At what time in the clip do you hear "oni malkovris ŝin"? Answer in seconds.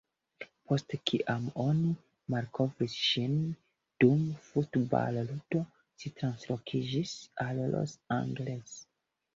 1.63-3.37